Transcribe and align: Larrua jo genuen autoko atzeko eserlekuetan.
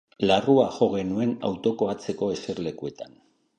Larrua 0.29 0.63
jo 0.77 0.87
genuen 0.93 1.35
autoko 1.51 1.91
atzeko 1.95 2.33
eserlekuetan. 2.39 3.17